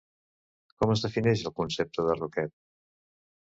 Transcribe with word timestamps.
Com 0.83 0.93
es 0.93 1.03
defineix 1.07 1.45
el 1.51 1.55
concepte 1.61 2.09
de 2.09 2.17
roquet? 2.23 2.57